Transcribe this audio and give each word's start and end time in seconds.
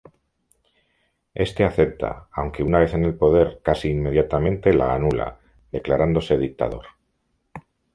Este 1.35 1.63
acepta, 1.63 2.27
aunque 2.31 2.63
una 2.63 2.79
vez 2.79 2.91
en 2.95 3.15
poder 3.23 3.61
casi 3.61 3.89
inmediatamente 3.89 4.73
la 4.73 4.95
anula, 4.95 5.39
declarándose 5.71 6.39
dictador. 6.39 6.87